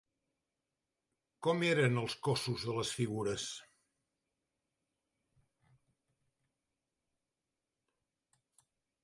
Com 1.47 1.65
eren 1.67 1.99
els 2.03 2.15
cossos 2.27 2.65
de 2.69 2.75
les 2.77 2.93
figures? 3.01 3.45